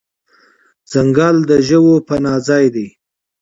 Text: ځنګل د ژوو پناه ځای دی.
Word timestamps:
ځنګل 0.91 1.37
د 1.49 1.51
ژوو 1.67 1.93
پناه 2.07 2.39
ځای 2.47 2.65
دی. 2.75 2.87